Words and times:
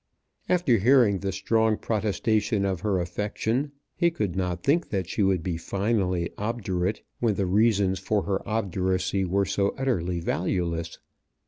After 0.49 0.79
hearing 0.79 1.19
the 1.19 1.31
strong 1.31 1.77
protestation 1.77 2.65
of 2.65 2.81
her 2.81 2.99
affection 2.99 3.71
he 3.95 4.09
could 4.09 4.35
not 4.35 4.63
think 4.63 4.89
that 4.89 5.07
she 5.07 5.21
would 5.21 5.43
be 5.43 5.57
finally 5.57 6.31
obdurate 6.39 7.03
when 7.19 7.35
the 7.35 7.45
reasons 7.45 7.99
for 7.99 8.23
her 8.23 8.41
obduracy 8.49 9.23
were 9.25 9.45
so 9.45 9.75
utterly 9.77 10.19
valueless. 10.19 10.97